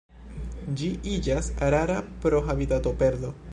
[0.79, 3.35] Ĝi iĝas rara pro habitatoperdo.